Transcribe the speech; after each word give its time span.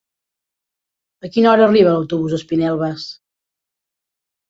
A 1.27 1.31
quina 1.35 1.53
hora 1.53 1.67
arriba 1.71 1.93
l'autobús 1.93 2.35
d'Espinelves? 2.37 3.09